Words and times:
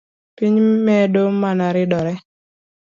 Piny 0.35 0.57
medo 0.85 1.21
mana 1.41 1.65
ridore 1.75 2.13